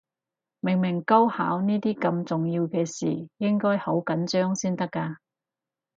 [0.61, 5.17] 明明高考呢啲咁重要嘅事，應該好緊張先得㗎